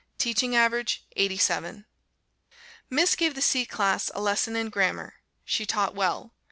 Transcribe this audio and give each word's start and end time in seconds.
Teaching 0.17 0.55
average 0.55 1.05
87. 1.15 1.85
Miss 2.89 3.15
gave 3.15 3.35
the 3.35 3.39
C 3.43 3.67
class 3.67 4.09
a 4.15 4.19
lesson 4.19 4.55
in 4.55 4.71
Grammar. 4.71 5.17
She 5.45 5.67
taught 5.67 5.93
well. 5.93 6.33